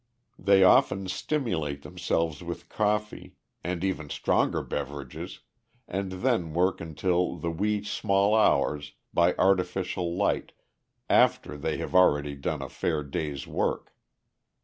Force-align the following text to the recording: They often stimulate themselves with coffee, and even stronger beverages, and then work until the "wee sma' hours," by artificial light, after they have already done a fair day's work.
They 0.39 0.63
often 0.63 1.07
stimulate 1.09 1.83
themselves 1.83 2.41
with 2.41 2.69
coffee, 2.69 3.35
and 3.63 3.83
even 3.83 4.09
stronger 4.09 4.63
beverages, 4.63 5.41
and 5.87 6.11
then 6.11 6.55
work 6.55 6.81
until 6.81 7.35
the 7.37 7.51
"wee 7.51 7.83
sma' 7.83 8.33
hours," 8.33 8.93
by 9.13 9.35
artificial 9.35 10.17
light, 10.17 10.53
after 11.07 11.55
they 11.55 11.77
have 11.77 11.93
already 11.93 12.33
done 12.33 12.63
a 12.63 12.67
fair 12.69 13.03
day's 13.03 13.45
work. 13.45 13.93